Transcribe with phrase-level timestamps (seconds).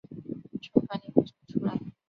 [0.73, 1.79] 从房里跑了出来